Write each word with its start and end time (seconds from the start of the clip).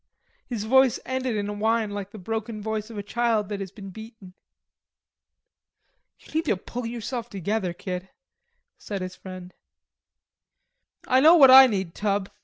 His 0.47 0.63
voice 0.63 0.99
ended 1.05 1.35
in 1.35 1.47
a 1.47 1.53
whine 1.53 1.91
like 1.91 2.09
the 2.09 2.17
broken 2.17 2.59
voice 2.59 2.89
of 2.89 2.97
a 2.97 3.03
child 3.03 3.49
that 3.49 3.59
has 3.59 3.69
been 3.71 3.91
beaten. 3.91 4.33
"You 6.17 6.31
need 6.33 6.45
to 6.45 6.57
pull 6.57 6.87
yourself 6.87 7.29
together, 7.29 7.71
kid," 7.71 8.09
said 8.79 9.01
his 9.03 9.15
friend. 9.15 9.53
"I 11.07 11.19
know 11.19 11.35
what 11.35 11.51
I 11.51 11.67
need, 11.67 11.93
Tub. 11.93 12.31